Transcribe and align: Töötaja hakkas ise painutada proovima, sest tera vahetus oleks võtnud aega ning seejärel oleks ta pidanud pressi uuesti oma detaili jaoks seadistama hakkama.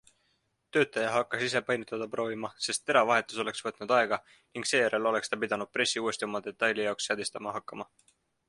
Töötaja 0.75 1.11
hakkas 1.15 1.41
ise 1.47 1.59
painutada 1.67 2.07
proovima, 2.15 2.51
sest 2.67 2.83
tera 2.89 3.03
vahetus 3.09 3.43
oleks 3.43 3.63
võtnud 3.67 3.93
aega 3.99 4.21
ning 4.39 4.69
seejärel 4.73 5.13
oleks 5.13 5.33
ta 5.35 5.41
pidanud 5.45 5.73
pressi 5.79 6.05
uuesti 6.07 6.29
oma 6.31 6.45
detaili 6.49 6.89
jaoks 6.89 7.11
seadistama 7.13 7.59
hakkama. 7.59 7.89